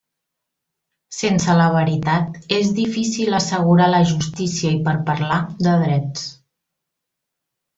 Sense 1.17 1.57
la 1.59 1.67
veritat, 1.75 2.39
és 2.57 2.71
difícil 2.79 3.37
assegurar 3.41 3.91
la 3.91 4.01
justícia 4.13 4.73
i 4.79 4.83
per 4.89 4.97
parlar 5.11 5.39
de 5.69 5.77
drets. 5.87 6.27